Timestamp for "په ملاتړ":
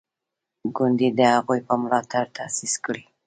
1.67-2.25